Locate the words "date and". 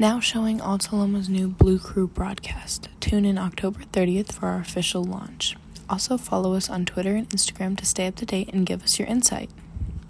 8.24-8.64